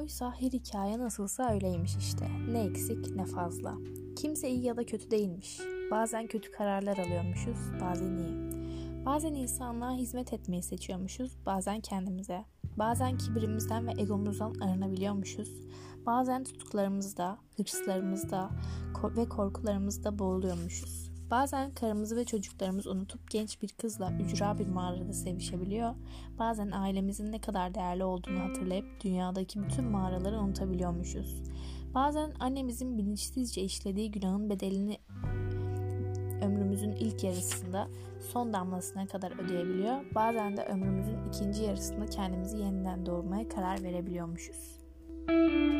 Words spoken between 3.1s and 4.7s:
ne fazla. Kimse iyi